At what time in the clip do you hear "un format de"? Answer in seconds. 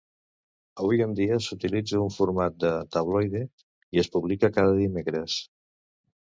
2.05-2.71